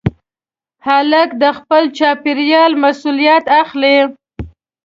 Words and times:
هلک 0.87 1.29
د 1.41 1.45
خپل 1.57 1.83
چاپېریال 1.97 2.71
مسؤلیت 2.83 3.45
اخلي. 3.61 3.97